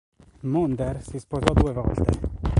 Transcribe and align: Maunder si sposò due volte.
Maunder 0.39 1.03
si 1.03 1.19
sposò 1.19 1.53
due 1.53 1.73
volte. 1.73 2.09